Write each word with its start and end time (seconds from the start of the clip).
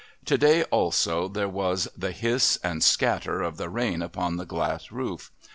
To 0.25 0.35
day 0.35 0.63
also 0.63 1.27
there 1.27 1.47
was 1.47 1.87
the 1.95 2.11
hiss 2.11 2.57
and 2.63 2.83
scatter 2.83 3.43
of 3.43 3.57
the 3.57 3.69
rain 3.69 4.01
upon 4.01 4.37
the 4.37 4.47
glass 4.47 4.91
roof. 4.91 5.31